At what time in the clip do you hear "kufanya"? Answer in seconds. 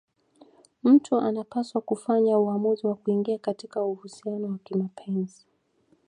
1.81-2.39